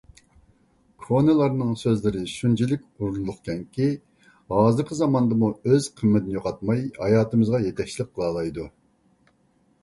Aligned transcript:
كونىلارنىڭ 1.01 1.73
سۆزلىرى 1.81 2.21
شۇنچىلىك 2.35 2.87
ئورۇنلۇقكەنكى، 3.01 3.89
ھازىرقى 4.55 4.97
زاماندىمۇ 5.01 5.51
ئۆز 5.61 5.91
قىممىتىنى 6.01 6.35
يوقاتماي، 6.39 6.83
ھاياتىمىزغا 6.97 7.61
يېتەكچىلىك 7.69 8.11
قىلالايدۇ. 8.17 8.69